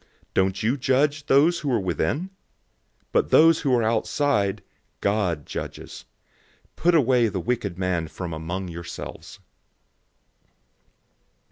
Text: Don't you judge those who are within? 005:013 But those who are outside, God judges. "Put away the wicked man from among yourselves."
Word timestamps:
Don't 0.33 0.63
you 0.63 0.77
judge 0.77 1.27
those 1.27 1.59
who 1.59 1.71
are 1.71 1.79
within? 1.79 2.21
005:013 2.21 2.29
But 3.11 3.29
those 3.29 3.59
who 3.61 3.75
are 3.75 3.83
outside, 3.83 4.63
God 4.99 5.45
judges. 5.45 6.05
"Put 6.75 6.95
away 6.95 7.27
the 7.27 7.39
wicked 7.39 7.77
man 7.77 8.07
from 8.07 8.33
among 8.33 8.67
yourselves." 8.67 9.37